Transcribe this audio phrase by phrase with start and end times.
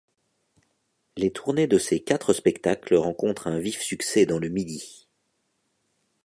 [1.15, 5.07] Les tournées de ces quatre spectacles rencontrent un vif succès dans le Midi.